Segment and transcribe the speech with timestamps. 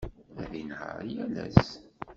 [0.41, 1.69] Ad inehheṛ yal ass.